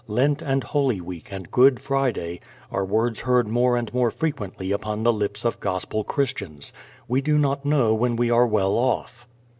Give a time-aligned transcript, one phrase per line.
[0.07, 2.39] "Lent" and "holy week" and "good" Friday
[2.71, 6.73] are words heard more and more frequently upon the lips of gospel Christians.
[7.07, 9.27] We do not know when we are well off.